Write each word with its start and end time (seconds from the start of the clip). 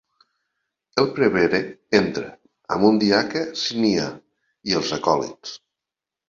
El 1.01 1.09
prevere 1.17 1.59
entra, 1.99 2.31
amb 2.77 2.87
un 2.89 2.97
diaca 3.05 3.45
-si 3.51 3.79
n'hi 3.85 3.93
ha-, 4.05 4.09
i 4.73 4.77
els 4.81 4.91
acòlits. 4.99 5.55